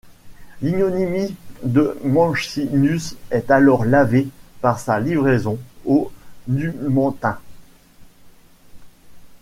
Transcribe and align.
L'ignominie 0.63 1.35
de 1.63 1.95
Mancinus 2.03 3.15
est 3.29 3.51
alors 3.51 3.85
lavée 3.85 4.27
par 4.59 4.79
sa 4.79 4.99
livraison 4.99 5.59
aux 5.85 6.11
Numantins. 6.47 7.37